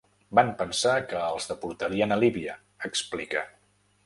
[0.37, 2.57] Van pensar que els deportarien a Líbia,
[2.91, 3.47] explica.